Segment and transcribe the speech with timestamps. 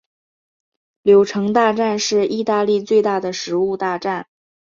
[1.03, 4.25] 柳橙大战是义大利最大的食物大战。